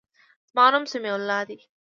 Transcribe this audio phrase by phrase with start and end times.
[0.49, 1.57] زما نوم سمیع الله دی.